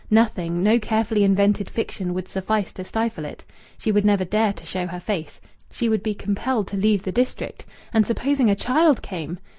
Nothing 0.09 0.63
no 0.63 0.79
carefully 0.79 1.23
invented 1.23 1.69
fiction 1.69 2.15
would 2.15 2.27
suffice 2.27 2.73
to 2.73 2.83
stifle 2.83 3.23
it. 3.23 3.45
She 3.77 3.91
would 3.91 4.03
never 4.03 4.25
dare 4.25 4.51
to 4.51 4.65
show 4.65 4.87
her 4.87 4.99
face. 4.99 5.39
She 5.69 5.89
would 5.89 6.01
be 6.01 6.15
compelled 6.15 6.67
to 6.69 6.75
leave 6.75 7.03
the 7.03 7.11
district. 7.11 7.65
And 7.93 8.03
supposing 8.03 8.49
a 8.49 8.55
child 8.55 9.03
came! 9.03 9.37